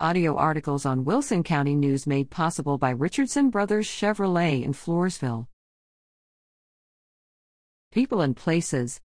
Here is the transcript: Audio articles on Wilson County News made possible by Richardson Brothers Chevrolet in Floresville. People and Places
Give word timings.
Audio 0.00 0.34
articles 0.34 0.84
on 0.84 1.04
Wilson 1.04 1.44
County 1.44 1.76
News 1.76 2.04
made 2.04 2.28
possible 2.28 2.78
by 2.78 2.90
Richardson 2.90 3.48
Brothers 3.48 3.86
Chevrolet 3.86 4.64
in 4.64 4.72
Floresville. 4.72 5.46
People 7.92 8.20
and 8.20 8.36
Places 8.36 9.00